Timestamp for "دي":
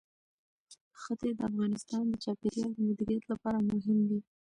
4.09-4.19